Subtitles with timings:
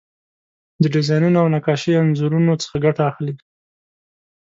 [0.81, 3.33] د ډیزاینونو او نقاشۍ انځورونو څخه ګټه اخلي.